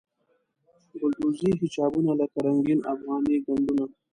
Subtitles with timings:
[0.99, 3.85] ګلدوزي حجابونه لکه رنګین افغاني ګنډونه.